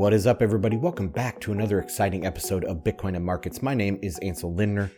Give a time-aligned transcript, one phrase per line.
[0.00, 0.78] What is up, everybody?
[0.78, 3.60] Welcome back to another exciting episode of Bitcoin and Markets.
[3.60, 4.90] My name is Ansel Lindner.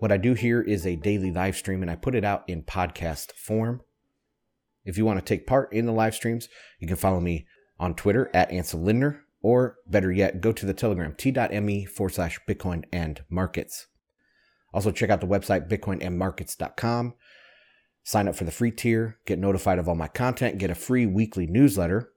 [0.00, 2.64] What I do here is a daily live stream and I put it out in
[2.64, 3.82] podcast form.
[4.84, 6.48] If you want to take part in the live streams,
[6.80, 7.46] you can follow me
[7.78, 12.40] on Twitter at Ansel Lindner, or better yet, go to the Telegram t.me forward slash
[12.48, 13.86] Bitcoin and Markets.
[14.74, 17.14] Also, check out the website bitcoinandmarkets.com.
[18.02, 21.06] Sign up for the free tier, get notified of all my content, get a free
[21.06, 22.10] weekly newsletter.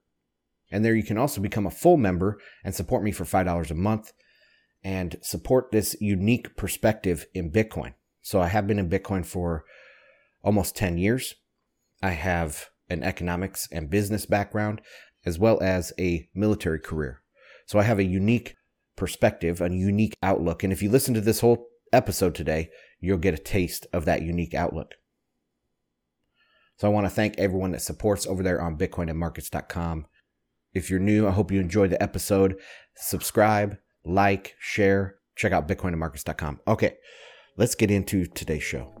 [0.70, 3.74] And there you can also become a full member and support me for $5 a
[3.74, 4.12] month
[4.82, 7.94] and support this unique perspective in Bitcoin.
[8.22, 9.64] So I have been in Bitcoin for
[10.42, 11.34] almost 10 years.
[12.02, 14.80] I have an economics and business background
[15.24, 17.22] as well as a military career.
[17.66, 18.56] So I have a unique
[18.96, 20.62] perspective, a unique outlook.
[20.62, 24.22] And if you listen to this whole episode today, you'll get a taste of that
[24.22, 24.94] unique outlook.
[26.76, 30.06] So I want to thank everyone that supports over there on bitcoinandmarkets.com.
[30.74, 32.56] If you're new, I hope you enjoyed the episode.
[32.96, 36.60] Subscribe, like, share, check out bitcoinandmarkets.com.
[36.66, 36.96] Okay,
[37.56, 38.92] let's get into today's show.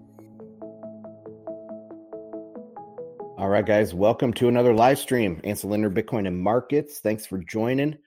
[3.36, 5.40] All right, guys, welcome to another live stream.
[5.42, 7.00] Ansel Lindner, Bitcoin and Markets.
[7.00, 7.98] Thanks for joining.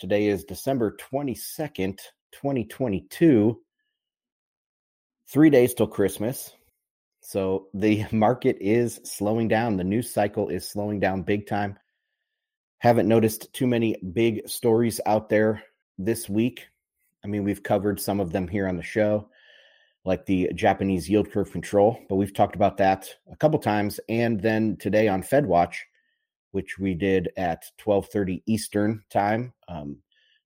[0.00, 1.98] Today is December 22nd,
[2.32, 3.60] 2022.
[5.28, 6.50] Three days till Christmas.
[7.20, 9.76] So the market is slowing down.
[9.76, 11.78] The news cycle is slowing down big time.
[12.82, 15.62] Haven't noticed too many big stories out there
[15.98, 16.66] this week.
[17.24, 19.28] I mean, we've covered some of them here on the show,
[20.04, 24.00] like the Japanese yield curve control, but we've talked about that a couple times.
[24.08, 25.76] And then today on FedWatch,
[26.50, 29.98] which we did at 12:30 Eastern time, um,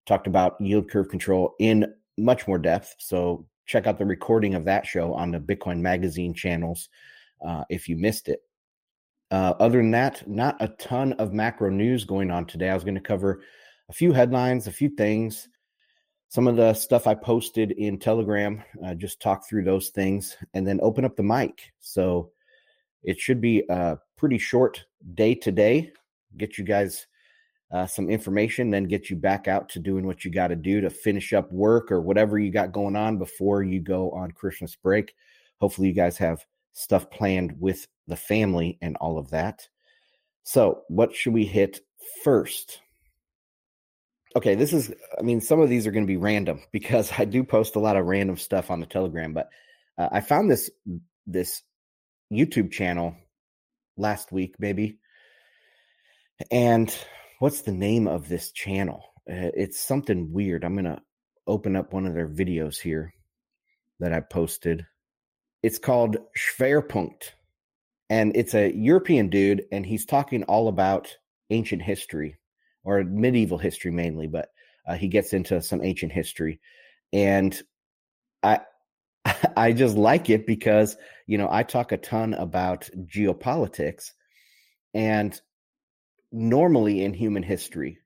[0.04, 2.96] talked about yield curve control in much more depth.
[2.98, 6.90] So check out the recording of that show on the Bitcoin Magazine channels
[7.40, 8.42] uh, if you missed it.
[9.30, 12.70] Uh, other than that, not a ton of macro news going on today.
[12.70, 13.42] I was going to cover
[13.88, 15.48] a few headlines, a few things,
[16.28, 20.66] some of the stuff I posted in Telegram, uh, just talk through those things, and
[20.66, 21.72] then open up the mic.
[21.80, 22.30] So
[23.02, 24.84] it should be a pretty short
[25.14, 25.92] day today.
[26.36, 27.06] Get you guys
[27.72, 30.80] uh, some information, then get you back out to doing what you got to do
[30.80, 34.76] to finish up work or whatever you got going on before you go on Christmas
[34.76, 35.14] break.
[35.60, 39.68] Hopefully, you guys have stuff planned with the family and all of that.
[40.44, 41.80] So, what should we hit
[42.22, 42.80] first?
[44.34, 47.24] Okay, this is, I mean, some of these are going to be random because I
[47.24, 49.48] do post a lot of random stuff on the Telegram, but
[49.98, 50.70] uh, I found this,
[51.26, 51.62] this
[52.32, 53.16] YouTube channel
[53.96, 54.98] last week, maybe.
[56.50, 56.94] And
[57.38, 59.02] what's the name of this channel?
[59.28, 60.64] Uh, it's something weird.
[60.64, 61.00] I'm going to
[61.46, 63.14] open up one of their videos here
[64.00, 64.86] that I posted.
[65.62, 67.30] It's called Schwerpunkt,
[68.10, 71.14] and it's a European dude, and he's talking all about
[71.50, 72.38] ancient history
[72.84, 74.48] or medieval history mainly, but
[74.86, 76.60] uh, he gets into some ancient history,
[77.12, 77.60] and
[78.42, 78.60] I
[79.56, 80.96] I just like it because
[81.26, 84.12] you know I talk a ton about geopolitics,
[84.94, 85.38] and
[86.32, 87.98] normally in human history,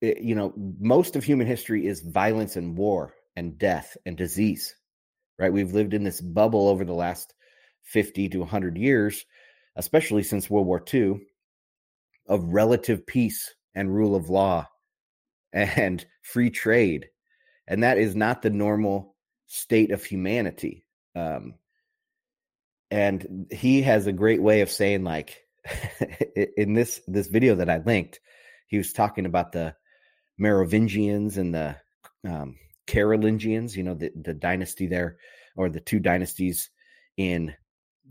[0.00, 4.74] it, you know, most of human history is violence and war and death and disease,
[5.38, 5.52] right?
[5.52, 7.32] We've lived in this bubble over the last
[7.84, 9.24] 50 to 100 years,
[9.76, 11.20] especially since World War II,
[12.26, 14.66] of relative peace and rule of law
[15.52, 17.08] and free trade.
[17.66, 19.16] And that is not the normal
[19.46, 20.84] state of humanity.
[21.14, 21.54] Um,
[22.90, 25.38] and he has a great way of saying, like,
[26.56, 28.20] in this this video that I linked,
[28.66, 29.74] he was talking about the
[30.38, 31.76] Merovingians and the
[32.26, 32.56] um,
[32.86, 33.76] Carolingians.
[33.76, 35.16] You know, the the dynasty there,
[35.56, 36.70] or the two dynasties
[37.16, 37.54] in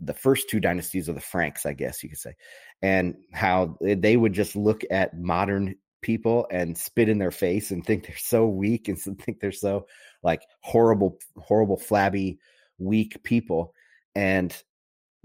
[0.04, 2.34] the first two dynasties of the Franks, I guess you could say,
[2.82, 7.86] and how they would just look at modern people and spit in their face and
[7.86, 9.86] think they're so weak and think they're so
[10.22, 12.38] like horrible, horrible, flabby,
[12.78, 13.72] weak people.
[14.14, 14.54] And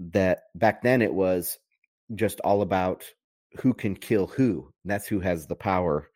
[0.00, 1.58] that back then it was
[2.14, 3.04] just all about
[3.60, 4.72] who can kill who.
[4.84, 6.08] That's who has the power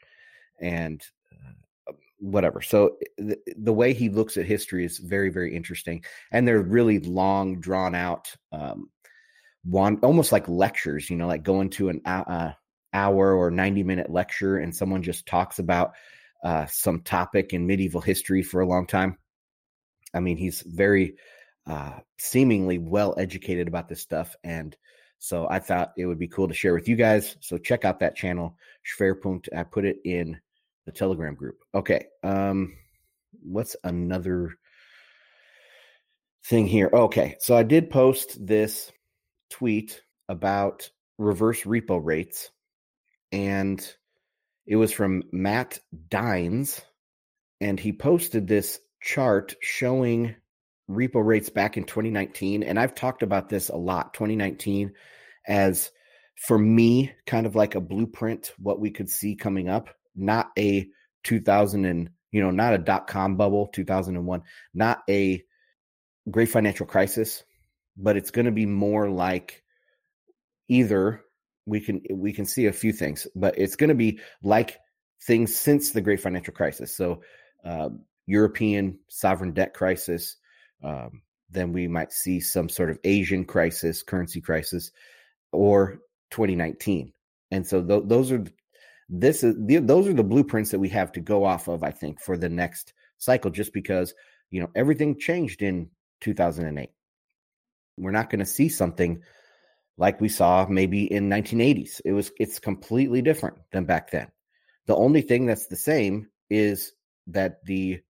[0.60, 1.02] and
[2.22, 2.62] whatever.
[2.62, 6.04] So the, the, way he looks at history is very, very interesting.
[6.30, 8.88] And they're really long, drawn out, um,
[9.64, 12.52] one almost like lectures, you know, like going to an uh,
[12.92, 15.92] hour or 90 minute lecture and someone just talks about
[16.44, 19.18] uh, some topic in medieval history for a long time.
[20.14, 21.16] I mean, he's very
[21.66, 24.36] uh, seemingly well educated about this stuff.
[24.44, 24.76] And
[25.18, 27.36] so I thought it would be cool to share with you guys.
[27.40, 29.48] So check out that channel, Schwerpunkt.
[29.56, 30.40] I put it in
[30.86, 31.58] the Telegram group.
[31.74, 32.06] Okay.
[32.22, 32.74] Um,
[33.42, 34.50] what's another
[36.46, 36.90] thing here?
[36.92, 37.36] Okay.
[37.40, 38.90] So I did post this
[39.50, 42.50] tweet about reverse repo rates.
[43.30, 43.80] And
[44.66, 46.80] It was from Matt Dines,
[47.60, 50.36] and he posted this chart showing
[50.88, 52.62] repo rates back in 2019.
[52.62, 54.92] And I've talked about this a lot 2019
[55.46, 55.90] as
[56.46, 60.88] for me, kind of like a blueprint, what we could see coming up, not a
[61.24, 64.42] 2000 and, you know, not a dot com bubble, 2001,
[64.74, 65.42] not a
[66.30, 67.44] great financial crisis,
[67.96, 69.62] but it's going to be more like
[70.68, 71.22] either
[71.66, 74.78] we can we can see a few things, but it's going to be like
[75.26, 76.96] things since the great financial crisis.
[76.96, 77.22] So,
[77.64, 77.90] uh,
[78.26, 80.36] European sovereign debt crisis,
[80.82, 84.90] um, then we might see some sort of Asian crisis, currency crisis,
[85.52, 85.98] or
[86.30, 87.12] 2019.
[87.50, 88.44] And so th- those are
[89.14, 91.84] this is the, those are the blueprints that we have to go off of.
[91.84, 94.14] I think for the next cycle, just because
[94.50, 95.90] you know everything changed in
[96.22, 96.88] 2008.
[97.98, 99.22] We're not going to see something
[99.98, 102.00] like we saw maybe in 1980s.
[102.06, 104.28] It was it's completely different than back then.
[104.86, 106.92] The only thing that's the same is
[107.26, 108.00] that the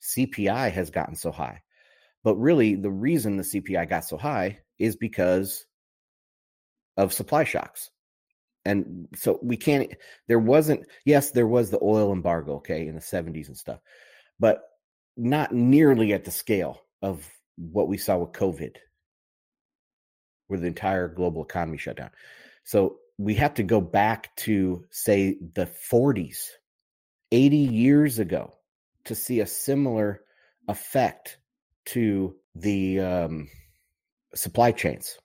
[0.00, 1.62] CPI has gotten so high.
[2.22, 5.66] But really, the reason the CPI got so high is because
[6.96, 7.90] of supply shocks.
[8.64, 9.92] And so we can't,
[10.28, 13.80] there wasn't, yes, there was the oil embargo, okay, in the 70s and stuff,
[14.38, 14.62] but
[15.16, 18.76] not nearly at the scale of what we saw with COVID,
[20.46, 22.10] where the entire global economy shut down.
[22.64, 26.48] So we have to go back to, say, the 40s,
[27.32, 28.54] 80 years ago
[29.04, 30.22] to see a similar
[30.68, 31.38] effect
[31.86, 33.48] to the um,
[34.34, 35.18] supply chains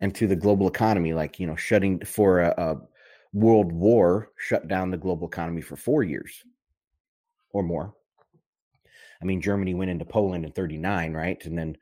[0.00, 2.76] and to the global economy, like you know, shutting for a, a
[3.32, 6.42] world war, shut down the global economy for four years
[7.52, 7.94] or more.
[9.20, 11.76] I mean, Germany went into Poland in '39, right, and then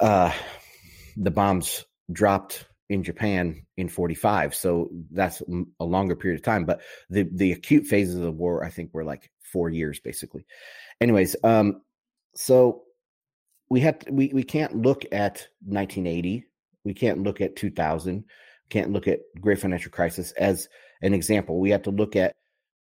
[0.00, 0.32] uh,
[1.16, 4.54] the bombs dropped in Japan in 45.
[4.54, 5.42] So that's
[5.78, 6.64] a longer period of time.
[6.64, 10.44] But the the acute phases of the war, I think, were like four years, basically.
[11.00, 11.82] Anyways, um,
[12.34, 12.82] so
[13.70, 16.46] we have we we can't look at 1980.
[16.84, 18.24] We can't look at 2000.
[18.70, 20.68] Can't look at Great Financial Crisis as
[21.02, 21.58] an example.
[21.58, 22.36] We have to look at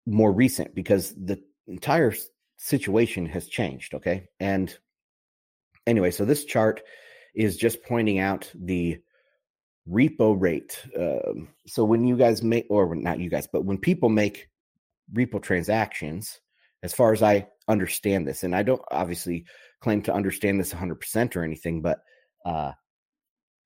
[0.05, 2.13] more recent because the entire
[2.57, 3.93] situation has changed.
[3.93, 4.75] Okay, and
[5.87, 6.81] anyway, so this chart
[7.35, 8.99] is just pointing out the
[9.89, 10.85] repo rate.
[10.97, 14.49] Um, so when you guys make, or not you guys, but when people make
[15.13, 16.39] repo transactions,
[16.83, 19.45] as far as I understand this, and I don't obviously
[19.81, 21.99] claim to understand this 100% or anything, but
[22.45, 22.71] uh,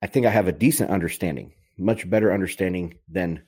[0.04, 3.42] I think I have a decent understanding, much better understanding than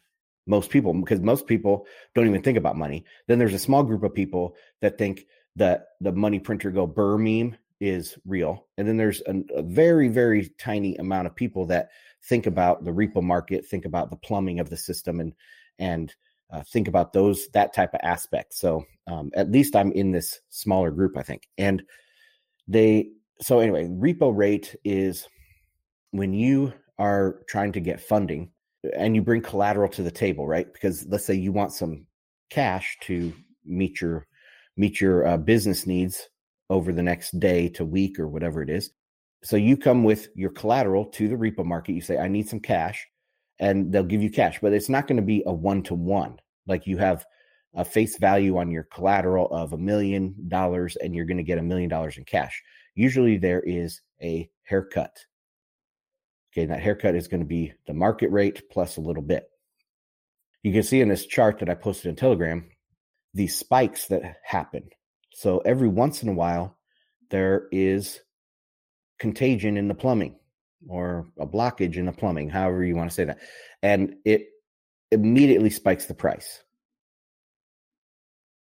[0.47, 3.03] most people, because most people don't even think about money.
[3.27, 5.25] Then there's a small group of people that think
[5.57, 8.67] that the money printer go burr meme is real.
[8.77, 11.89] And then there's a, a very, very tiny amount of people that
[12.23, 15.33] think about the repo market, think about the plumbing of the system, and
[15.77, 16.15] and
[16.51, 18.53] uh, think about those that type of aspect.
[18.53, 21.49] So um, at least I'm in this smaller group, I think.
[21.57, 21.83] And
[22.65, 23.09] they
[23.41, 25.27] so anyway, repo rate is
[26.17, 28.51] when you are trying to get funding
[28.95, 30.71] and you bring collateral to the table, right?
[30.71, 32.05] Because let's say you want some
[32.49, 33.33] cash to
[33.65, 34.27] meet your
[34.77, 36.29] meet your uh, business needs
[36.69, 38.91] over the next day to week or whatever it is.
[39.43, 41.93] So you come with your collateral to the repo market.
[41.93, 43.07] You say, I need some cash,
[43.59, 46.37] and they'll give you cash, but it's not going to be a one to one.
[46.67, 47.25] Like you have
[47.75, 51.57] a face value on your collateral of a million dollars and you're going to get
[51.57, 52.61] a million dollars in cash.
[52.95, 55.15] Usually there is a haircut.
[56.55, 59.49] Okay, that haircut is going to be the market rate plus a little bit.
[60.63, 62.69] You can see in this chart that I posted in Telegram
[63.33, 64.89] these spikes that happen.
[65.33, 66.77] So every once in a while,
[67.29, 68.21] there is
[69.19, 70.37] contagion in the plumbing
[70.87, 73.39] or a blockage in the plumbing, however you want to say that.
[73.83, 74.47] And it
[75.11, 76.61] immediately spikes the price.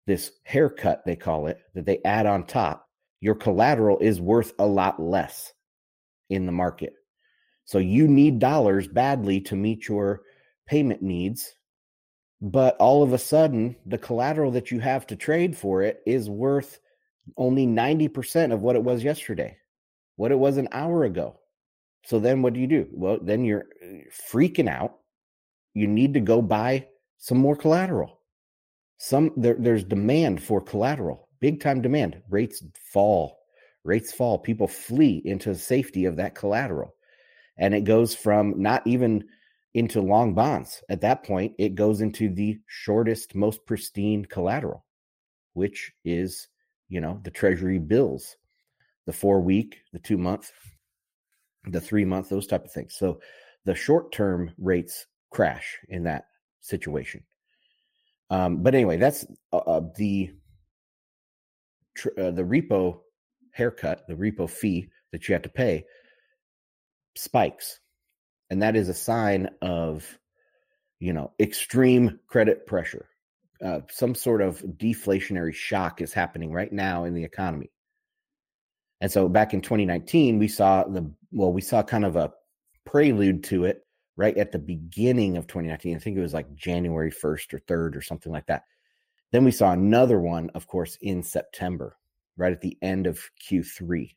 [0.05, 2.87] This haircut, they call it, that they add on top,
[3.19, 5.51] your collateral is worth a lot less
[6.29, 6.93] in the market.
[7.69, 10.23] So you need dollars badly to meet your
[10.65, 11.53] payment needs
[12.41, 16.31] but all of a sudden the collateral that you have to trade for it is
[16.31, 16.79] worth
[17.37, 19.55] only 90% of what it was yesterday
[20.15, 21.39] what it was an hour ago.
[22.05, 22.87] So then what do you do?
[22.91, 24.95] Well then you're uh, freaking out.
[25.75, 26.87] You need to go buy
[27.19, 28.19] some more collateral.
[28.97, 32.19] Some there, there's demand for collateral big time demand.
[32.31, 33.37] Rates fall
[33.83, 34.39] rates fall.
[34.39, 36.95] People flee into the safety of that collateral
[37.59, 39.25] and it goes from not even
[39.73, 40.81] into long bonds.
[40.89, 44.85] At that point, it goes into the shortest, most pristine collateral,
[45.53, 46.47] which is,
[46.87, 48.37] you know, the treasury bills,
[49.05, 50.51] the four week, the two month,
[51.65, 52.95] the three month, those type of things.
[52.95, 53.19] So
[53.65, 56.25] the short term rates crash in that
[56.61, 57.23] situation.
[58.31, 60.31] Um, but anyway, that's uh, uh the
[62.17, 62.99] uh, the repo
[63.51, 65.83] haircut, the repo fee that you have to pay
[67.15, 67.79] spikes.
[68.49, 70.05] And that is a sign of,
[70.99, 73.07] you know, extreme credit pressure.
[73.63, 77.71] Uh, some sort of deflationary shock is happening right now in the economy.
[79.01, 82.33] And so back in 2019, we saw the, well, we saw kind of a
[82.85, 83.85] prelude to it
[84.17, 85.95] right at the beginning of 2019.
[85.95, 88.63] I think it was like January 1st or 3rd or something like that.
[89.31, 91.95] Then we saw another one, of course, in September,
[92.35, 94.15] right at the end of Q3.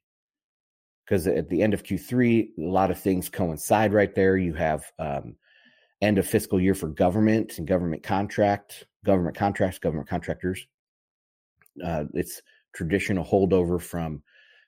[1.05, 4.37] Because at the end of Q3, a lot of things coincide right there.
[4.37, 5.37] You have um,
[6.01, 10.67] end of fiscal year for government and government contract, government contracts, government contractors.
[11.85, 12.41] Uh, it's
[12.75, 14.23] traditional holdover from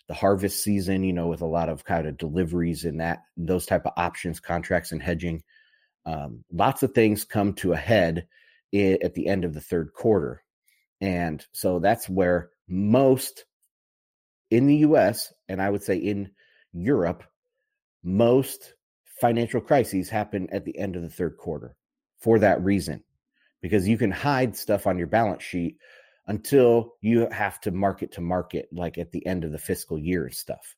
[0.08, 3.66] the harvest season, you know, with a lot of kind of deliveries and that those
[3.66, 5.42] type of options, contracts, and hedging.
[6.04, 8.26] Um, lots of things come to a head
[8.74, 10.42] at the end of the third quarter.
[11.00, 13.44] And so that's where most
[14.54, 16.30] in the US, and I would say in
[16.72, 17.24] Europe,
[18.04, 18.74] most
[19.20, 21.74] financial crises happen at the end of the third quarter
[22.20, 23.02] for that reason,
[23.60, 25.78] because you can hide stuff on your balance sheet
[26.28, 30.24] until you have to market to market, like at the end of the fiscal year
[30.24, 30.76] and stuff.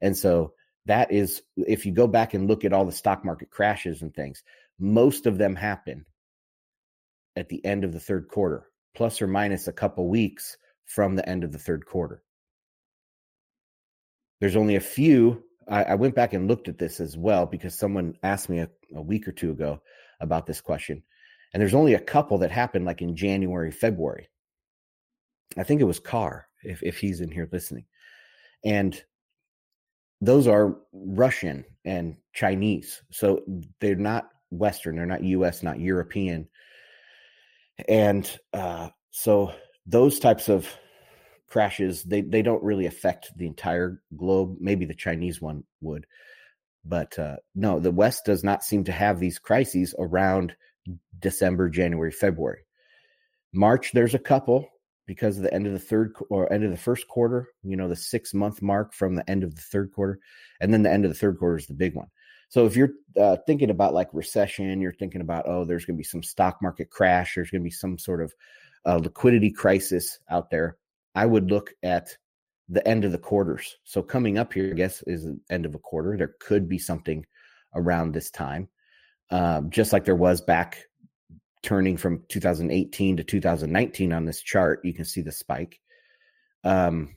[0.00, 0.52] And so
[0.86, 4.14] that is, if you go back and look at all the stock market crashes and
[4.14, 4.44] things,
[4.78, 6.06] most of them happen
[7.34, 11.28] at the end of the third quarter, plus or minus a couple weeks from the
[11.28, 12.22] end of the third quarter.
[14.40, 15.42] There's only a few.
[15.68, 18.70] I, I went back and looked at this as well because someone asked me a,
[18.94, 19.80] a week or two ago
[20.20, 21.02] about this question.
[21.52, 24.28] And there's only a couple that happened like in January, February.
[25.56, 27.84] I think it was Carr, if, if he's in here listening.
[28.64, 29.00] And
[30.20, 33.02] those are Russian and Chinese.
[33.10, 33.42] So
[33.80, 36.48] they're not Western, they're not US, not European
[37.88, 39.52] and uh, so
[39.86, 40.68] those types of
[41.48, 46.06] crashes they they don't really affect the entire globe maybe the chinese one would
[46.84, 50.54] but uh, no the west does not seem to have these crises around
[51.18, 52.62] december january february
[53.52, 54.68] march there's a couple
[55.06, 57.88] because of the end of the third or end of the first quarter you know
[57.88, 60.18] the six month mark from the end of the third quarter
[60.60, 62.08] and then the end of the third quarter is the big one
[62.48, 66.00] so if you're uh, thinking about like recession, you're thinking about oh, there's going to
[66.00, 68.32] be some stock market crash, there's going to be some sort of
[68.84, 70.76] uh, liquidity crisis out there.
[71.16, 72.16] I would look at
[72.68, 73.76] the end of the quarters.
[73.84, 76.16] So coming up here, I guess, is the end of a quarter.
[76.16, 77.24] There could be something
[77.74, 78.68] around this time,
[79.30, 80.82] um, just like there was back
[81.62, 84.80] turning from 2018 to 2019 on this chart.
[84.84, 85.80] You can see the spike.
[86.64, 87.16] Um,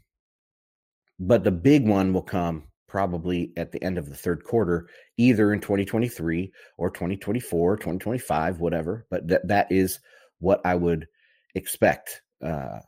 [1.20, 5.54] but the big one will come probably at the end of the third quarter, either
[5.54, 9.06] in 2023 or 2024, 2025, whatever.
[9.12, 10.00] But that that is
[10.40, 11.08] what I would
[11.56, 12.80] expect uh,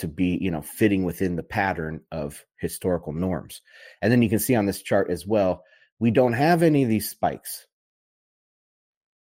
[0.00, 3.62] to be, you know, fitting within the pattern of historical norms.
[4.02, 5.64] And then you can see on this chart as well,
[5.98, 7.66] we don't have any of these spikes.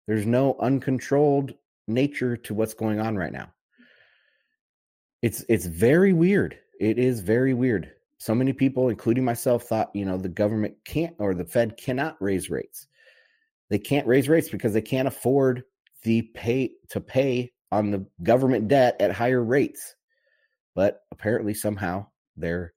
[0.07, 1.53] There's no uncontrolled
[1.87, 3.51] nature to what's going on right now.
[5.21, 6.57] It's it's very weird.
[6.79, 11.15] It is very weird so many people, including myself, thought, you know, the government can't
[11.17, 12.85] or the Fed cannot raise rates.
[13.69, 15.63] They can't raise rates because they can't afford
[16.03, 19.95] the pay to pay on the government debt at higher rates.
[20.75, 22.73] But apparently somehow they're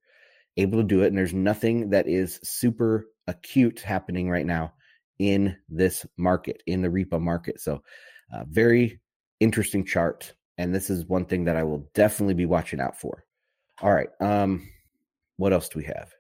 [0.57, 1.09] able to do it.
[1.09, 4.75] And there's nothing that is super acute happening right now
[5.19, 7.61] in this market, in the repo market.
[7.61, 7.83] So,
[8.33, 9.01] uh, very
[9.41, 10.35] interesting chart.
[10.59, 13.25] And this is one thing that I will definitely be watching out for.
[13.83, 14.09] All right.
[14.21, 14.69] Um,
[15.37, 16.13] what else do we have?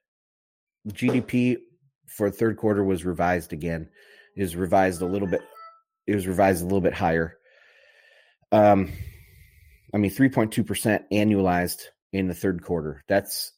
[0.88, 1.56] GDP
[2.06, 3.88] for third quarter was revised again.
[4.36, 5.42] Is revised a little bit.
[6.06, 7.38] It was revised a little bit higher.
[8.50, 8.92] Um,
[9.94, 11.82] I mean, three point two percent annualized
[12.12, 13.04] in the third quarter.
[13.08, 13.52] That's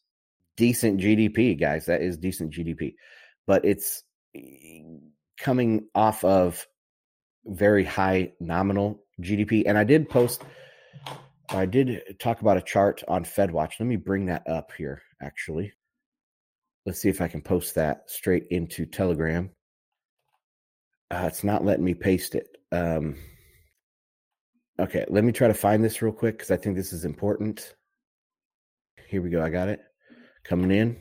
[0.56, 1.86] decent GDP, guys.
[1.86, 2.94] That is decent GDP,
[3.46, 4.02] but it's
[4.36, 4.82] eh,
[5.38, 6.66] coming off of
[7.46, 9.64] very high nominal GDP.
[9.66, 10.42] And I did post
[11.48, 13.74] I did talk about a chart on FedWatch.
[13.78, 15.72] Let me bring that up here, actually.
[16.84, 19.50] Let's see if I can post that straight into Telegram.
[21.10, 22.48] Uh, it's not letting me paste it.
[22.72, 23.16] Um,
[24.78, 27.74] okay, let me try to find this real quick because I think this is important.
[29.08, 29.42] Here we go.
[29.42, 29.80] I got it
[30.44, 30.96] coming in.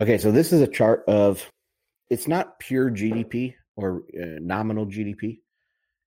[0.00, 1.50] Okay, so this is a chart of
[2.10, 5.38] it's not pure GDP or uh, nominal GDP.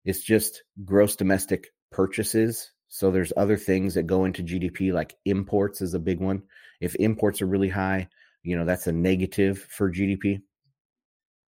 [0.05, 5.81] It's just gross domestic purchases so there's other things that go into GDP, like imports
[5.81, 6.43] is a big one.
[6.79, 8.07] If imports are really high,
[8.43, 10.41] you know, that's a negative for GDP.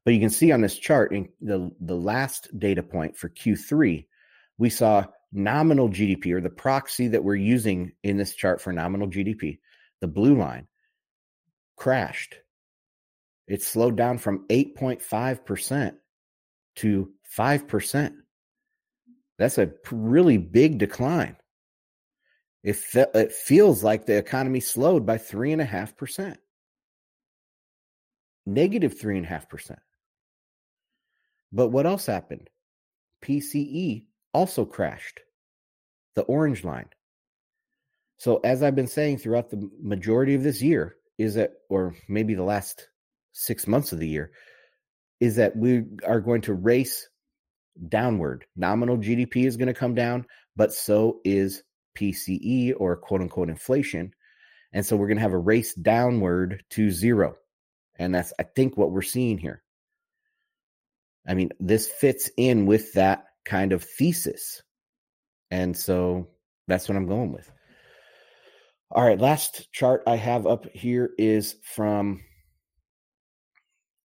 [0.05, 4.07] But you can see on this chart in the, the last data point for Q3,
[4.59, 9.09] we saw nominal GDP or the proxy that we're using in this chart for nominal
[9.09, 9.59] GDP,
[10.01, 10.69] the blue line,
[11.77, 12.37] crashed.
[13.47, 15.97] It slowed down from 8.5%
[16.77, 18.13] to 5%.
[19.39, 21.37] That's a really big decline.
[22.63, 26.37] It, fe- it feels like the economy slowed by 3.5%,
[28.47, 29.77] negative 3.5%.
[31.53, 32.49] But what else happened?
[33.23, 34.05] PCE
[34.35, 35.21] also crashed,
[36.15, 36.89] the orange line.
[38.19, 42.35] So, as I've been saying throughout the majority of this year, is that, or maybe
[42.35, 42.89] the last
[43.33, 44.33] six months of the year,
[45.21, 47.09] is that we are going to race
[47.89, 48.45] downward.
[48.57, 50.27] Nominal GDP is going to come down,
[50.57, 51.63] but so is
[51.97, 54.13] PCE or quote unquote inflation.
[54.73, 57.37] And so we're going to have a race downward to zero.
[57.97, 59.63] And that's, I think, what we're seeing here.
[61.27, 64.63] I mean, this fits in with that kind of thesis.
[65.51, 66.29] And so
[66.67, 67.51] that's what I'm going with.
[68.91, 72.23] All right, last chart I have up here is from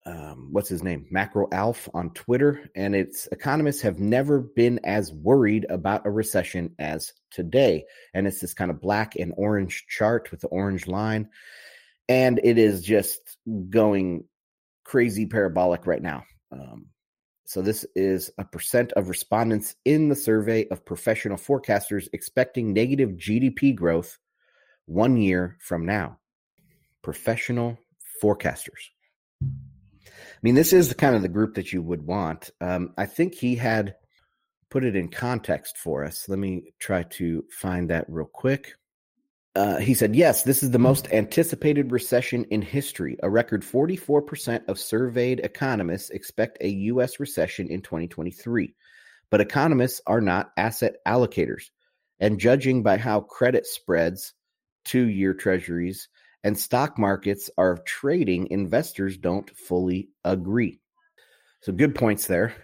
[0.06, 1.06] um, what's his name?
[1.10, 2.70] Macro Alf on Twitter.
[2.76, 7.86] And its economists have never been as worried about a recession as today.
[8.14, 11.30] And it's this kind of black and orange chart with the orange line.
[12.10, 13.38] And it is just
[13.70, 14.26] going
[14.84, 16.26] crazy parabolic right now.
[16.52, 16.88] Um,
[17.46, 23.12] so, this is a percent of respondents in the survey of professional forecasters expecting negative
[23.12, 24.18] GDP growth
[24.86, 26.20] one year from now.
[27.02, 27.78] Professional
[28.22, 28.90] forecasters.
[29.42, 32.50] I mean, this is the kind of the group that you would want.
[32.62, 33.96] Um, I think he had
[34.70, 36.28] put it in context for us.
[36.30, 38.74] Let me try to find that real quick.
[39.56, 43.18] Uh, he said, Yes, this is the most anticipated recession in history.
[43.22, 47.20] A record 44% of surveyed economists expect a U.S.
[47.20, 48.74] recession in 2023.
[49.30, 51.66] But economists are not asset allocators.
[52.20, 54.34] And judging by how credit spreads,
[54.86, 56.10] two year treasuries,
[56.44, 60.80] and stock markets are trading, investors don't fully agree.
[61.62, 62.56] So, good points there.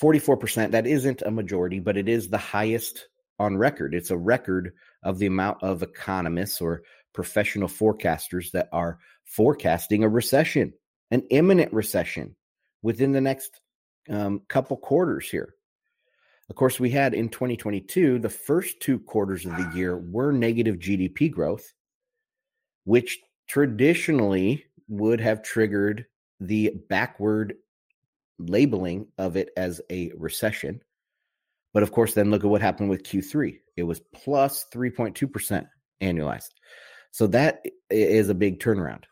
[0.00, 3.94] 44%, that isn't a majority, but it is the highest on record.
[3.94, 4.72] It's a record
[5.04, 10.72] of the amount of economists or professional forecasters that are forecasting a recession,
[11.10, 12.34] an imminent recession
[12.82, 13.60] within the next
[14.10, 15.54] um, couple quarters here.
[16.50, 20.76] Of course, we had in 2022, the first two quarters of the year were negative
[20.76, 21.72] GDP growth
[22.84, 26.06] which traditionally would have triggered
[26.40, 27.54] the backward
[28.38, 30.80] labeling of it as a recession.
[31.74, 33.58] But of course, then look at what happened with Q3.
[33.76, 35.66] It was plus 3.2%
[36.00, 36.50] annualized.
[37.10, 39.02] So that is a big turnaround.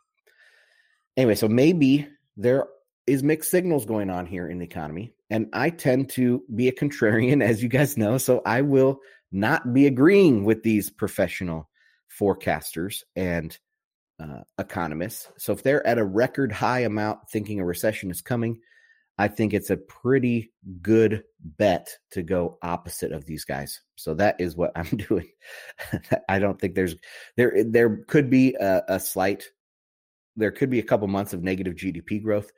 [1.16, 2.66] Anyway, so maybe there
[3.06, 5.12] is mixed signals going on here in the economy.
[5.28, 8.16] And I tend to be a contrarian, as you guys know.
[8.16, 9.00] So I will
[9.32, 11.68] not be agreeing with these professional
[12.18, 13.58] forecasters and
[14.20, 15.28] uh, economists.
[15.38, 18.60] So if they're at a record high amount thinking a recession is coming,
[19.18, 23.80] I think it's a pretty good bet to go opposite of these guys.
[23.96, 25.28] So that is what I'm doing.
[26.28, 26.96] I don't think there's
[27.36, 29.44] there there could be a, a slight
[30.36, 32.50] there could be a couple months of negative GDP growth,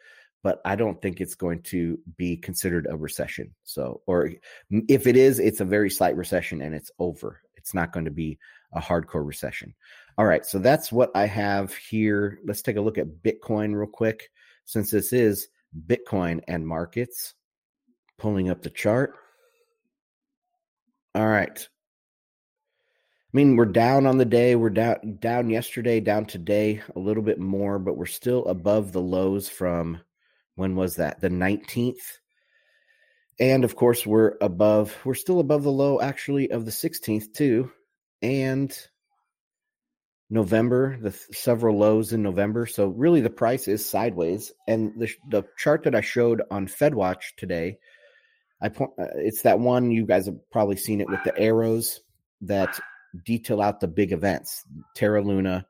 [0.43, 3.55] but I don't think it's going to be considered a recession.
[3.64, 4.31] So, or
[4.71, 7.40] if it is, it's a very slight recession and it's over.
[7.57, 8.38] It's not going to be
[8.73, 9.75] a hardcore recession.
[10.19, 12.38] All right, so that's what I have here.
[12.45, 14.31] Let's take a look at Bitcoin real quick,
[14.64, 17.34] since this is Bitcoin and markets.
[18.18, 19.14] Pulling up the chart.
[21.14, 21.58] All right.
[21.58, 24.54] I mean, we're down on the day.
[24.54, 29.00] We're down down yesterday, down today a little bit more, but we're still above the
[29.00, 30.00] lows from
[30.54, 31.20] when was that?
[31.20, 32.18] The 19th.
[33.40, 37.72] And of course, we're above, we're still above the low actually of the 16th too
[38.22, 38.76] and
[40.30, 42.66] November, the several lows in November.
[42.66, 44.52] So really, the price is sideways.
[44.66, 47.78] And the the chart that I showed on FedWatch today,
[48.60, 48.92] I point.
[48.98, 52.00] Uh, it's that one you guys have probably seen it with the arrows
[52.42, 52.78] that
[53.24, 54.64] detail out the big events:
[54.96, 55.66] Terra Luna,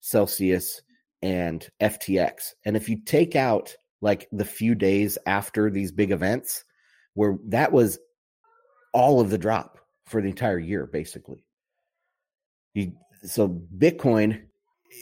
[0.00, 0.82] Celsius,
[1.22, 2.54] and FTX.
[2.64, 6.64] And if you take out like the few days after these big events,
[7.14, 7.98] where that was
[8.92, 11.44] all of the drop for the entire year, basically.
[12.74, 12.92] You,
[13.24, 14.42] so Bitcoin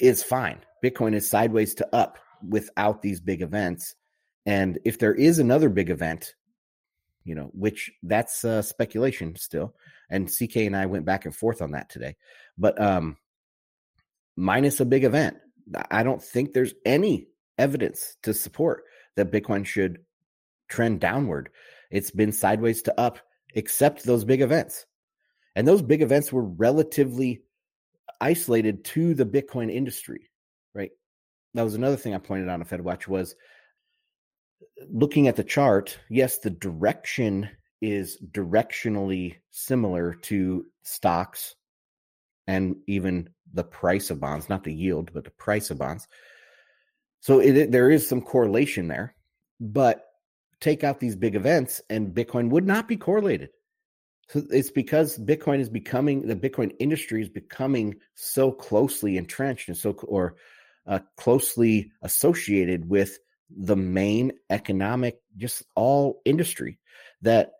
[0.00, 0.60] is fine.
[0.84, 3.94] Bitcoin is sideways to up without these big events.
[4.44, 6.34] And if there is another big event,
[7.24, 9.74] you know, which that's uh, speculation still.
[10.08, 12.16] And CK and I went back and forth on that today.
[12.56, 13.16] But um,
[14.36, 15.36] minus a big event,
[15.90, 17.26] I don't think there's any
[17.58, 18.84] evidence to support
[19.16, 19.98] that Bitcoin should
[20.68, 21.50] trend downward.
[21.90, 23.18] It's been sideways to up,
[23.54, 24.86] except those big events.
[25.56, 27.42] And those big events were relatively
[28.20, 30.30] isolated to the Bitcoin industry,
[30.74, 30.90] right?
[31.54, 33.34] That was another thing I pointed out on FedWatch was
[34.90, 35.98] looking at the chart.
[36.08, 37.48] Yes, the direction
[37.80, 41.54] is directionally similar to stocks
[42.46, 46.06] and even the price of bonds, not the yield, but the price of bonds.
[47.20, 49.14] So it, there is some correlation there,
[49.60, 50.04] but
[50.60, 53.50] take out these big events and Bitcoin would not be correlated.
[54.28, 59.76] So it's because Bitcoin is becoming the Bitcoin industry is becoming so closely entrenched and
[59.76, 60.36] so or
[60.86, 63.18] uh, closely associated with
[63.50, 66.78] the main economic, just all industry
[67.22, 67.52] that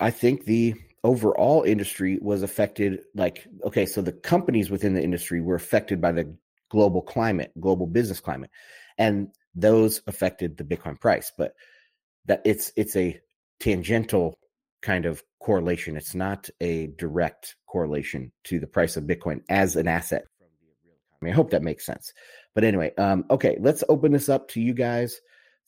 [0.00, 3.00] I think the overall industry was affected.
[3.14, 6.36] Like, okay, so the companies within the industry were affected by the
[6.70, 8.50] global climate, global business climate,
[8.98, 11.32] and those affected the Bitcoin price.
[11.36, 11.54] But
[12.26, 13.20] that it's it's a
[13.60, 14.38] tangential
[14.82, 15.96] kind of correlation.
[15.96, 20.24] It's not a direct correlation to the price of Bitcoin as an asset.
[21.24, 22.12] I hope that makes sense.
[22.54, 25.20] But anyway, um, okay, let's open this up to you guys.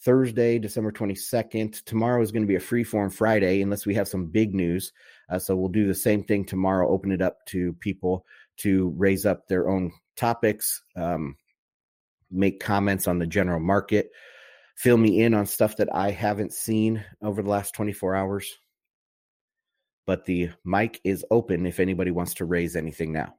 [0.02, 1.84] Thursday, December 22nd.
[1.84, 4.92] Tomorrow is going to be a free form Friday, unless we have some big news.
[5.28, 8.24] Uh, so we'll do the same thing tomorrow, open it up to people
[8.58, 11.36] to raise up their own topics, um,
[12.30, 14.10] make comments on the general market,
[14.76, 18.58] fill me in on stuff that I haven't seen over the last 24 hours
[20.08, 23.34] but the mic is open if anybody wants to raise anything now.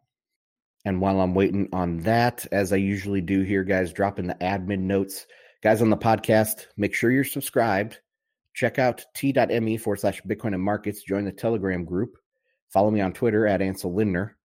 [0.86, 4.36] And while I'm waiting on that, as I usually do here, guys, drop in the
[4.36, 5.26] admin notes.
[5.64, 7.98] Guys on the podcast, make sure you're subscribed.
[8.54, 11.02] Check out t.me forward slash Bitcoin and markets.
[11.02, 12.18] Join the Telegram group.
[12.72, 14.38] Follow me on Twitter at Ansel Lindner.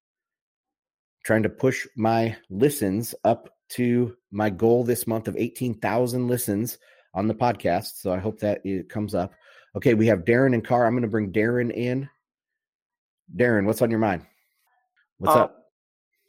[1.27, 6.79] Trying to push my listens up to my goal this month of 18,000 listens
[7.13, 8.01] on the podcast.
[8.01, 9.35] So I hope that it comes up.
[9.77, 10.87] Okay, we have Darren and Carr.
[10.87, 12.09] I'm going to bring Darren in
[13.37, 14.23] Darren, what's on your mind?
[15.19, 15.57] What's uh, up?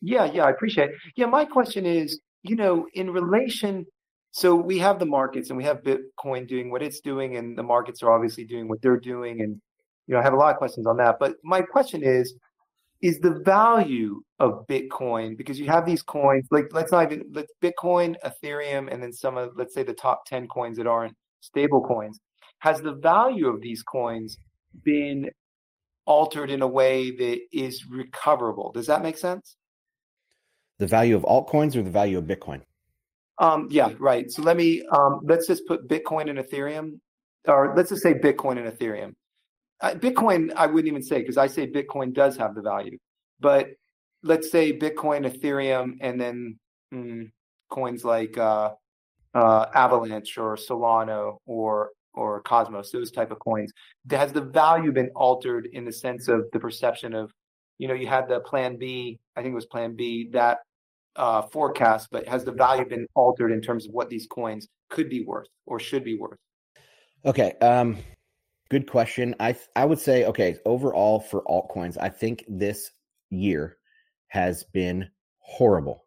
[0.01, 0.95] Yeah, yeah, I appreciate it.
[1.15, 3.85] Yeah, my question is, you know, in relation,
[4.31, 7.63] so we have the markets and we have Bitcoin doing what it's doing, and the
[7.63, 9.41] markets are obviously doing what they're doing.
[9.41, 9.59] And,
[10.07, 11.17] you know, I have a lot of questions on that.
[11.19, 12.35] But my question is,
[13.01, 17.51] is the value of Bitcoin, because you have these coins, like let's not even, let's
[17.61, 21.81] Bitcoin, Ethereum, and then some of, let's say the top 10 coins that aren't stable
[21.81, 22.19] coins,
[22.59, 24.37] has the value of these coins
[24.83, 25.29] been
[26.05, 28.71] altered in a way that is recoverable.
[28.71, 29.55] Does that make sense?
[30.79, 32.61] The value of altcoins or the value of Bitcoin?
[33.37, 34.29] Um, yeah, right.
[34.29, 36.99] So let me um, let's just put Bitcoin and Ethereum,
[37.47, 39.13] or let's just say Bitcoin and Ethereum.
[39.81, 42.97] Uh, Bitcoin, I wouldn't even say because I say Bitcoin does have the value,
[43.39, 43.67] but
[44.23, 46.59] let's say Bitcoin, Ethereum, and then
[46.93, 47.29] mm,
[47.69, 48.71] coins like uh,
[49.33, 53.71] uh, Avalanche or Solana or or Cosmos, those type of coins,
[54.09, 57.31] has the value been altered in the sense of the perception of,
[57.77, 60.59] you know, you had the Plan B, I think it was Plan B, that
[61.15, 65.09] uh, forecast, but has the value been altered in terms of what these coins could
[65.09, 66.37] be worth or should be worth?
[67.25, 67.97] Okay, um,
[68.69, 69.35] good question.
[69.39, 72.91] I I would say okay overall for altcoins, I think this
[73.29, 73.77] year
[74.27, 76.05] has been horrible.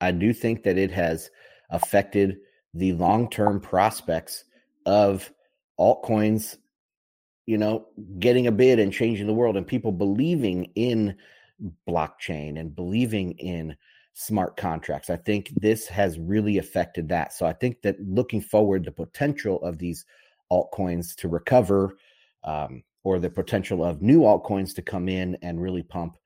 [0.00, 1.30] I do think that it has
[1.70, 2.38] affected
[2.74, 4.44] the long term prospects
[4.86, 5.30] of
[5.80, 6.58] altcoins,
[7.46, 7.86] you know,
[8.18, 11.16] getting a bid and changing the world and people believing in
[11.88, 13.74] blockchain and believing in
[14.12, 15.10] smart contracts.
[15.10, 17.32] I think this has really affected that.
[17.32, 20.04] So I think that looking forward, the potential of these
[20.52, 21.96] altcoins to recover
[22.44, 26.16] um, or the potential of new altcoins to come in and really pump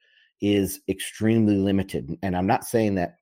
[0.41, 2.17] is extremely limited.
[2.23, 3.17] And I'm not saying that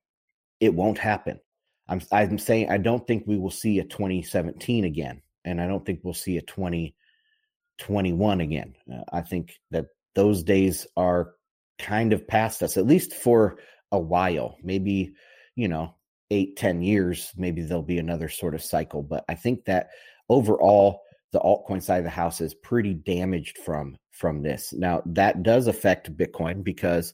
[0.59, 1.39] it won't happen.
[1.87, 5.85] I'm I'm saying I don't think we will see a 2017 again and I don't
[5.85, 8.75] think we'll see a 2021 again.
[8.91, 11.33] Uh, I think that those days are
[11.79, 13.57] kind of past us, at least for
[13.91, 14.57] a while.
[14.63, 15.13] Maybe,
[15.55, 15.95] you know,
[16.31, 19.03] eight, ten years, maybe there'll be another sort of cycle.
[19.03, 19.89] But I think that
[20.29, 21.01] overall,
[21.31, 24.71] the altcoin side of the house is pretty damaged from from this.
[24.71, 27.13] Now that does affect Bitcoin because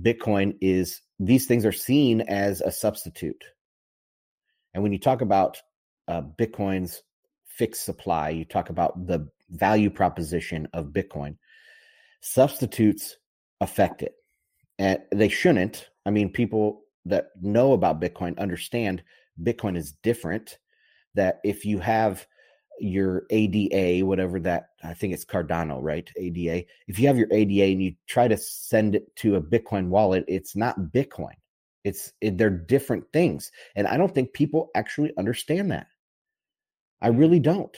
[0.00, 3.44] Bitcoin is these things are seen as a substitute.
[4.72, 5.60] And when you talk about
[6.08, 7.02] uh, Bitcoin's
[7.60, 11.36] fixed supply, you talk about the value proposition of Bitcoin.
[12.22, 13.18] Substitutes
[13.60, 14.14] affect it.
[14.78, 15.90] And they shouldn't.
[16.06, 19.02] I mean, people that know about Bitcoin understand
[19.42, 20.56] Bitcoin is different.
[21.14, 22.26] That if you have
[22.78, 26.10] your ADA, whatever that, I think it's Cardano, right?
[26.16, 26.64] ADA.
[26.88, 30.24] If you have your ADA and you try to send it to a Bitcoin wallet,
[30.28, 31.34] it's not Bitcoin.
[31.84, 35.88] It's it, they're different things, and I don't think people actually understand that.
[37.00, 37.76] I really don't.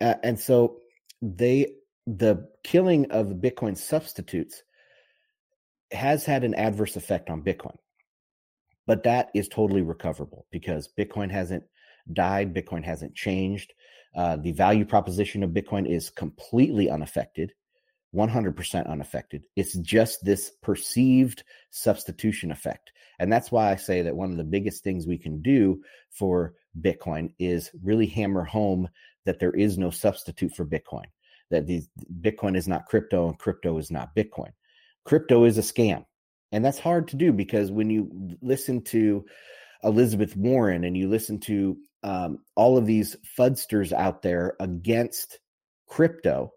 [0.00, 0.78] Uh, and so
[1.20, 1.74] they
[2.06, 4.62] the killing of Bitcoin substitutes
[5.92, 7.76] has had an adverse effect on Bitcoin.
[8.86, 11.64] But that is totally recoverable because Bitcoin hasn't
[12.12, 13.74] died, Bitcoin hasn't changed.
[14.16, 17.52] Uh, the value proposition of Bitcoin is completely unaffected,
[18.14, 19.44] 100% unaffected.
[19.56, 22.92] It's just this perceived substitution effect.
[23.18, 26.54] And that's why I say that one of the biggest things we can do for
[26.80, 28.88] Bitcoin is really hammer home
[29.24, 31.04] that there is no substitute for Bitcoin,
[31.50, 31.82] that the
[32.20, 34.52] Bitcoin is not crypto and crypto is not Bitcoin.
[35.04, 36.04] Crypto is a scam.
[36.52, 39.24] And that's hard to do because when you listen to
[39.84, 45.40] Elizabeth Warren and you listen to um, all of these fudsters out there against
[45.88, 46.52] crypto,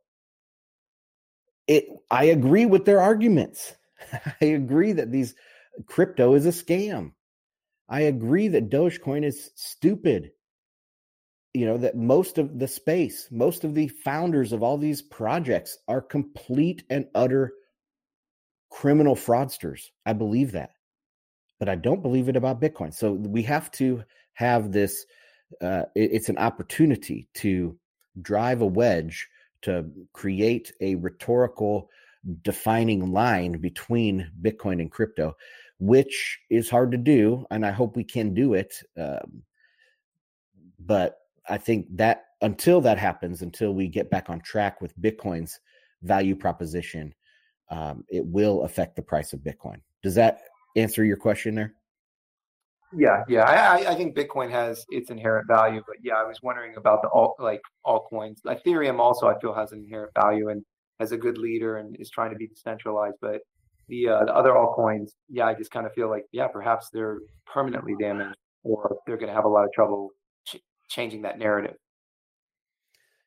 [1.71, 3.73] it I agree with their arguments.
[4.41, 5.35] I agree that these
[5.85, 7.13] crypto is a scam.
[7.87, 10.31] I agree that Dogecoin is stupid.
[11.53, 15.77] You know, that most of the space, most of the founders of all these projects
[15.87, 17.53] are complete and utter
[18.69, 19.89] criminal fraudsters.
[20.05, 20.71] I believe that.
[21.59, 22.93] But I don't believe it about Bitcoin.
[22.93, 24.03] So we have to
[24.33, 25.05] have this
[25.61, 27.77] uh, it, it's an opportunity to
[28.21, 29.27] drive a wedge
[29.63, 31.89] to create a rhetorical
[32.43, 35.35] defining line between Bitcoin and crypto
[35.81, 38.75] which is hard to do, and I hope we can do it.
[38.95, 39.41] Um,
[40.79, 41.17] but
[41.49, 45.59] I think that until that happens, until we get back on track with Bitcoin's
[46.03, 47.15] value proposition,
[47.71, 49.81] um, it will affect the price of Bitcoin.
[50.03, 50.41] Does that
[50.75, 51.73] answer your question there?
[52.93, 53.43] Yeah, yeah.
[53.43, 57.09] I, I think Bitcoin has its inherent value, but yeah, I was wondering about the
[57.09, 58.39] alt like altcoins.
[58.45, 60.63] Ethereum also I feel has an inherent value and
[60.99, 63.41] has a good leader and is trying to be decentralized, but
[63.87, 67.19] the uh, the other altcoins, yeah, I just kind of feel like yeah, perhaps they're
[67.45, 70.11] permanently damaged or they're going to have a lot of trouble
[70.45, 71.75] ch- changing that narrative.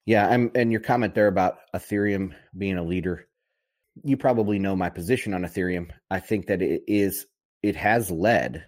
[0.07, 3.27] Yeah, I'm, and your comment there about Ethereum being a leader,
[4.03, 5.91] you probably know my position on Ethereum.
[6.11, 7.27] I think that it is
[7.63, 8.67] it has led,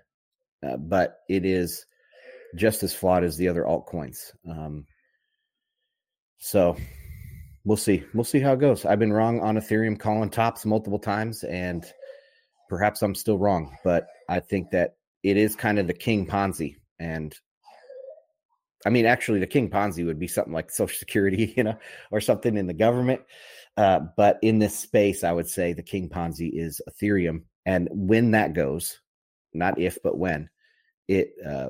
[0.63, 1.85] uh, but it is
[2.55, 4.33] just as flawed as the other altcoins.
[4.49, 4.87] Um,
[6.39, 6.77] so
[7.65, 8.05] we'll see.
[8.15, 8.85] We'll see how it goes.
[8.85, 11.85] I've been wrong on Ethereum calling tops multiple times, and
[12.69, 16.77] perhaps I'm still wrong, but I think that it is kind of the king Ponzi.
[16.99, 17.35] And
[18.87, 21.79] I mean, actually, the king Ponzi would be something like Social Security, you know,
[22.11, 23.21] or something in the government.
[23.77, 27.43] Uh, but in this space, I would say the king Ponzi is Ethereum.
[27.67, 29.01] And when that goes,
[29.59, 30.49] not if, but when,
[31.09, 31.69] it uh,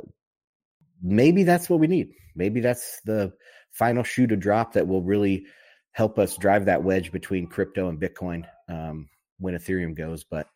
[1.03, 2.11] maybe that's what we need.
[2.35, 3.33] Maybe that's the
[3.72, 5.46] final shoe to drop that will really
[5.92, 10.25] help us drive that wedge between crypto and Bitcoin um, when Ethereum goes.
[10.25, 10.46] But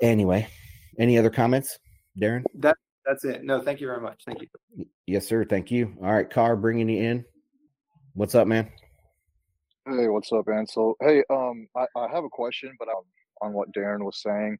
[0.00, 0.48] anyway,
[0.98, 1.78] any other comments,
[2.20, 2.44] Darren?
[2.54, 2.76] That
[3.06, 3.44] that's it.
[3.44, 4.22] No, thank you very much.
[4.24, 4.86] Thank you.
[5.06, 5.44] Yes, sir.
[5.44, 5.94] Thank you.
[6.02, 7.24] All right, Carr, bringing you in.
[8.14, 8.70] What's up, man?
[9.86, 10.94] Hey, what's up, Ansel?
[11.00, 13.02] Hey, um, I, I have a question, but um,
[13.40, 14.58] on what Darren was saying.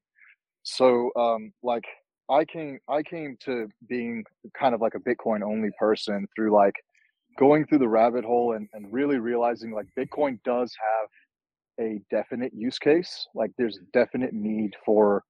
[0.63, 1.85] So, um, like,
[2.31, 4.25] I came, I came to being
[4.59, 6.75] kind of like a Bitcoin only person through like
[7.39, 12.53] going through the rabbit hole and, and really realizing like Bitcoin does have a definite
[12.55, 13.27] use case.
[13.35, 15.25] Like there's definite need for,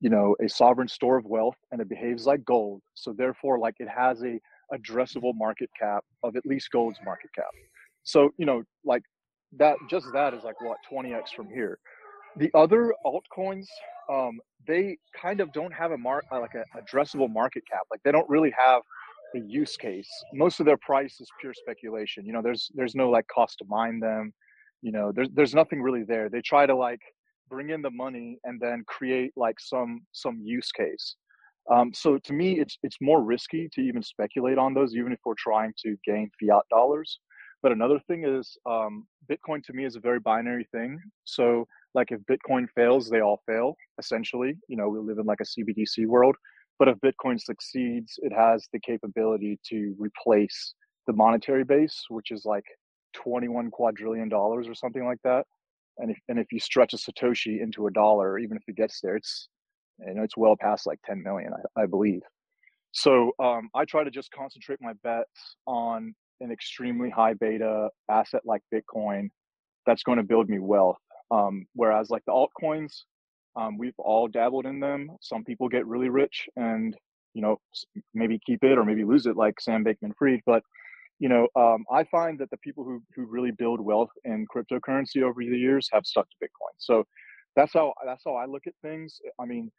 [0.00, 2.82] you know, a sovereign store of wealth and it behaves like gold.
[2.94, 4.38] So therefore, like it has a
[4.74, 7.50] addressable market cap of at least gold's market cap.
[8.02, 9.02] So, you know, like
[9.56, 11.78] that just that is like what 20x from here.
[12.36, 13.66] The other altcoins,
[14.10, 17.82] um, they kind of don't have a mark like a addressable market cap.
[17.90, 18.82] Like they don't really have
[19.34, 20.08] a use case.
[20.32, 22.24] Most of their price is pure speculation.
[22.24, 24.32] You know, there's there's no like cost to mine them.
[24.82, 26.28] You know, there's there's nothing really there.
[26.28, 27.00] They try to like
[27.50, 31.16] bring in the money and then create like some some use case.
[31.72, 35.18] Um, so to me, it's it's more risky to even speculate on those, even if
[35.24, 37.20] we're trying to gain fiat dollars.
[37.62, 41.00] But another thing is, um, Bitcoin to me is a very binary thing.
[41.24, 43.76] So like if Bitcoin fails, they all fail.
[43.98, 46.36] Essentially, you know, we live in like a CBDC world.
[46.78, 50.74] But if Bitcoin succeeds, it has the capability to replace
[51.06, 52.64] the monetary base, which is like
[53.14, 55.46] 21 quadrillion dollars or something like that.
[55.98, 59.00] And if, and if you stretch a Satoshi into a dollar, even if it gets
[59.00, 59.48] there, it's,
[60.04, 62.22] you know, it's well past like 10 million, I, I believe.
[62.90, 68.42] So um, I try to just concentrate my bets on an extremely high beta asset
[68.44, 69.28] like Bitcoin
[69.86, 70.96] that's going to build me wealth.
[71.30, 73.02] Um, whereas like the altcoins,
[73.56, 75.10] um, we've all dabbled in them.
[75.20, 76.96] Some people get really rich and
[77.34, 77.60] you know
[78.12, 80.42] maybe keep it or maybe lose it, like Sam Bankman-Fried.
[80.46, 80.62] But
[81.20, 85.22] you know, um, I find that the people who who really build wealth in cryptocurrency
[85.22, 86.74] over the years have stuck to Bitcoin.
[86.78, 87.04] So
[87.56, 89.20] that's how that's how I look at things.
[89.40, 89.70] I mean,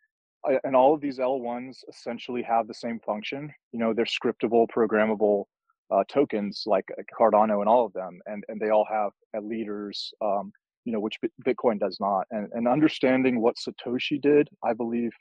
[0.45, 3.51] I, and all of these L1s essentially have the same function.
[3.71, 5.45] You know, they're scriptable, programmable
[5.91, 6.85] uh, tokens like
[7.19, 9.11] Cardano and all of them, and and they all have
[9.43, 10.13] leaders.
[10.21, 10.51] Um,
[10.85, 12.25] you know, which Bitcoin does not.
[12.31, 15.11] And, and understanding what Satoshi did, I believe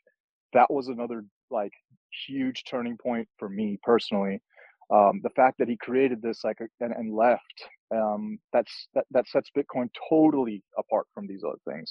[0.53, 1.73] that was another like
[2.27, 4.41] huge turning point for me personally.
[4.91, 9.27] Um, the fact that he created this like and, and left, um, that's that, that
[9.27, 11.91] sets Bitcoin totally apart from these other things.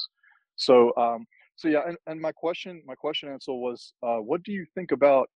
[0.55, 4.51] So um, so yeah, and, and my question my question Ansel was, uh, what do
[4.51, 5.27] you think about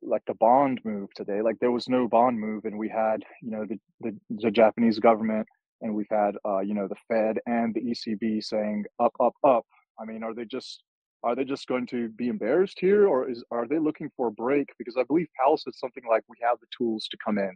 [0.00, 1.42] like the bond move today?
[1.42, 5.00] Like there was no bond move, and we had you know the the, the Japanese
[5.00, 5.48] government
[5.80, 9.66] and we've had uh, you know the Fed and the ECB saying up, up, up.
[10.00, 10.82] I mean, are they just
[11.22, 14.32] are they just going to be embarrassed here, or is are they looking for a
[14.32, 14.68] break?
[14.78, 17.52] Because I believe Powell said something like, "We have the tools to come in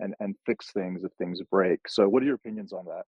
[0.00, 3.04] and and fix things if things break." So, what are your opinions on that?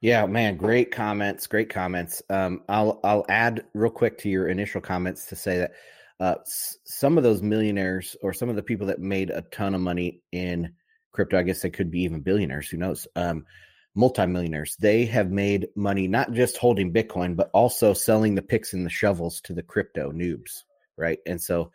[0.00, 2.22] Yeah, man, great comments, great comments.
[2.28, 5.72] Um, I'll I'll add real quick to your initial comments to say that
[6.18, 9.74] uh, s- some of those millionaires or some of the people that made a ton
[9.74, 10.72] of money in
[11.12, 12.68] crypto, I guess they could be even billionaires.
[12.68, 13.06] Who knows?
[13.14, 13.44] Um,
[13.94, 14.76] multimillionaires.
[14.76, 18.90] They have made money not just holding Bitcoin, but also selling the picks and the
[18.90, 20.62] shovels to the crypto noobs,
[20.96, 21.18] right?
[21.26, 21.70] And so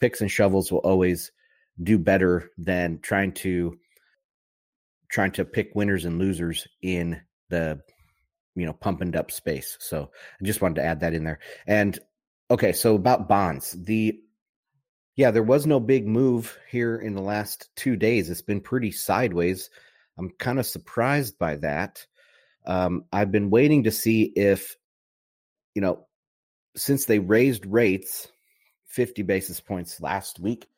[0.00, 1.32] picks and shovels will always
[1.82, 3.78] do better than trying to
[5.10, 7.80] trying to pick winners and losers in the
[8.54, 9.76] you know pump and up space.
[9.80, 11.40] So I just wanted to add that in there.
[11.66, 11.98] And
[12.50, 14.20] okay, so about bonds, the
[15.16, 18.30] yeah, there was no big move here in the last two days.
[18.30, 19.70] It's been pretty sideways.
[20.20, 22.06] I'm kind of surprised by that.
[22.66, 24.76] Um, I've been waiting to see if,
[25.74, 26.06] you know,
[26.76, 28.28] since they raised rates
[28.88, 30.68] 50 basis points last week,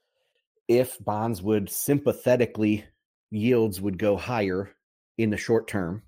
[0.69, 2.85] if bonds would sympathetically,
[3.31, 4.71] yields would go higher
[5.19, 6.03] in the short term,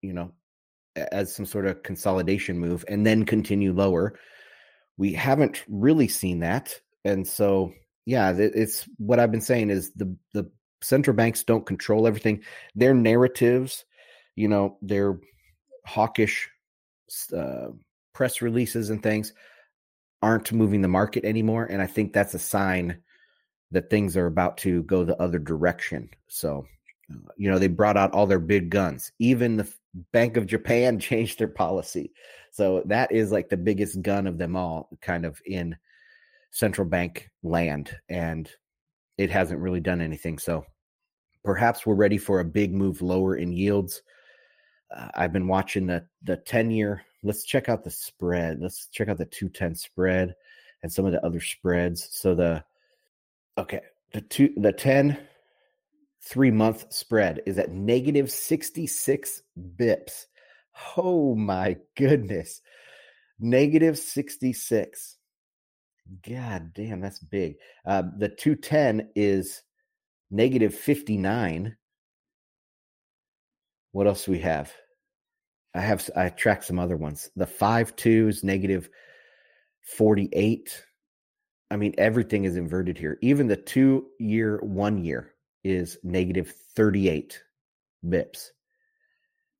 [0.00, 0.32] you know,
[0.96, 4.18] as some sort of consolidation move and then continue lower.
[4.96, 6.80] We haven't really seen that.
[7.04, 7.74] And so,
[8.06, 10.50] yeah, it's what I've been saying is the the
[10.84, 12.42] central banks don't control everything.
[12.74, 13.84] Their narratives,
[14.36, 15.18] you know, their
[15.86, 16.48] hawkish
[17.36, 17.68] uh,
[18.12, 19.32] press releases and things
[20.22, 21.66] aren't moving the market anymore.
[21.66, 23.02] And I think that's a sign
[23.70, 26.08] that things are about to go the other direction.
[26.28, 26.66] So,
[27.12, 29.12] uh, you know, they brought out all their big guns.
[29.18, 29.70] Even the
[30.12, 32.12] Bank of Japan changed their policy.
[32.52, 35.76] So that is like the biggest gun of them all, kind of in
[36.52, 37.96] central bank land.
[38.08, 38.48] And
[39.18, 40.38] it hasn't really done anything.
[40.38, 40.64] So
[41.44, 44.02] perhaps we're ready for a big move lower in yields.
[44.94, 47.02] Uh, I've been watching the the 10 year.
[47.22, 48.60] Let's check out the spread.
[48.60, 50.34] Let's check out the 210 spread
[50.82, 52.08] and some of the other spreads.
[52.10, 52.64] So the
[53.58, 53.80] okay,
[54.12, 55.18] the two the 10
[56.22, 59.42] 3 month spread is at negative 66
[59.76, 60.26] bips.
[60.96, 62.62] Oh my goodness.
[63.38, 65.18] Negative 66.
[66.26, 67.56] God damn, that's big.
[67.86, 69.62] Uh, the 210 is
[70.30, 71.76] negative 59.
[73.92, 74.72] What else do we have?
[75.74, 77.30] I have I tracked some other ones.
[77.36, 78.88] The five two is negative
[79.96, 80.84] 48.
[81.70, 83.18] I mean, everything is inverted here.
[83.22, 85.34] Even the two year, one year
[85.64, 87.42] is negative 38
[88.04, 88.50] bips.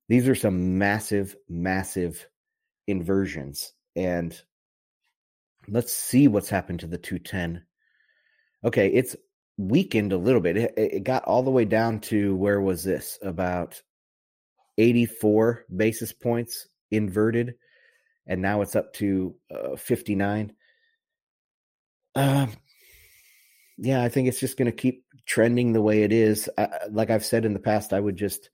[0.07, 2.27] These are some massive, massive
[2.87, 3.73] inversions.
[3.95, 4.39] And
[5.67, 7.65] let's see what's happened to the 210.
[8.63, 9.15] Okay, it's
[9.57, 10.57] weakened a little bit.
[10.57, 13.17] It, it got all the way down to where was this?
[13.21, 13.81] About
[14.77, 17.55] 84 basis points inverted,
[18.27, 20.53] and now it's up to uh, 59.
[22.15, 22.51] Um,
[23.77, 26.49] yeah, I think it's just going to keep trending the way it is.
[26.89, 28.49] Like I've said in the past, I would just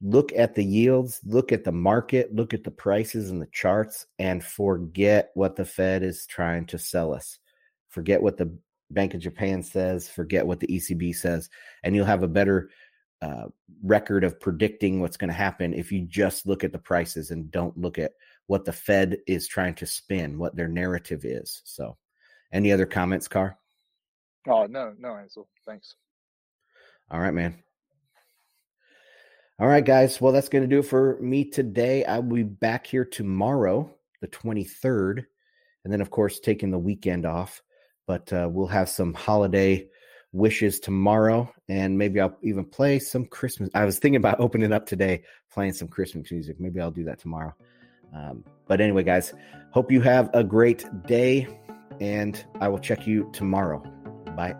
[0.00, 4.06] look at the yields, look at the market, look at the prices and the charts,
[4.18, 7.38] and forget what the Fed is trying to sell us.
[7.88, 8.56] Forget what the
[8.90, 11.50] Bank of Japan says, forget what the ECB says,
[11.82, 12.70] and you'll have a better
[13.20, 13.46] uh,
[13.82, 17.50] record of predicting what's going to happen if you just look at the prices and
[17.50, 18.12] don't look at
[18.46, 21.60] what the Fed is trying to spin, what their narrative is.
[21.64, 21.96] So,
[22.52, 23.58] any other comments, Carr?
[24.48, 25.48] Oh no, no, Ansel.
[25.66, 25.96] Thanks.
[27.10, 27.62] All right, man.
[29.60, 30.20] All right, guys.
[30.20, 32.04] Well, that's going to do it for me today.
[32.04, 33.90] I will be back here tomorrow,
[34.20, 35.24] the 23rd,
[35.82, 37.60] and then, of course, taking the weekend off
[38.08, 39.86] but uh, we'll have some holiday
[40.32, 44.84] wishes tomorrow and maybe i'll even play some christmas i was thinking about opening up
[44.84, 46.58] today playing some christmas music.
[46.58, 47.54] Maybe i'll do that tomorrow.
[48.14, 49.32] Um, but anyway guys
[49.70, 51.46] hope you have a great day
[52.00, 53.80] and i will check you tomorrow.
[54.36, 54.54] Bye